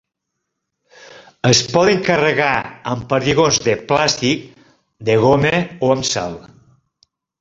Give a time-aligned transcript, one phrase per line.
[1.49, 2.55] Es poden carregar
[2.93, 4.49] amb perdigons de plàstic,
[5.11, 5.53] de goma
[5.89, 6.39] o amb sal.